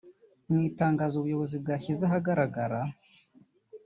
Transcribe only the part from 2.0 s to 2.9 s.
ahagaragara